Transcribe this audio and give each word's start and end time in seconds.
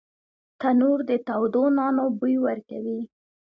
تنور 0.59 0.99
د 1.09 1.11
تودو 1.27 1.63
نانو 1.77 2.05
بوی 2.19 2.35
ورکوي 2.45 2.99